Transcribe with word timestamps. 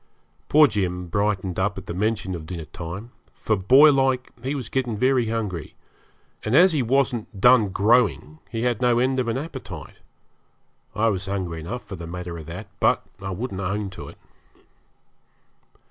Poor 0.49 0.65
Jim 0.65 1.05
brightened 1.09 1.59
up 1.59 1.77
at 1.77 1.85
the 1.85 1.93
mention 1.93 2.33
of 2.33 2.47
dinner 2.47 2.65
time, 2.65 3.11
for, 3.31 3.55
boylike, 3.55 4.31
he 4.41 4.55
was 4.55 4.67
getting 4.67 4.97
very 4.97 5.27
hungry, 5.29 5.75
and 6.43 6.55
as 6.55 6.71
he 6.71 6.81
wasn't 6.81 7.39
done 7.39 7.69
growing 7.69 8.39
he 8.49 8.63
had 8.63 8.81
no 8.81 8.97
end 8.97 9.19
of 9.19 9.27
an 9.27 9.37
appetite. 9.37 9.97
I 10.95 11.09
was 11.09 11.27
hungry 11.27 11.59
enough 11.59 11.85
for 11.85 11.97
the 11.97 12.07
matter 12.07 12.35
of 12.39 12.47
that, 12.47 12.67
but 12.79 13.03
I 13.21 13.29
wouldn't 13.29 13.61
own 13.61 13.91
to 13.91 14.07
it. 14.07 14.17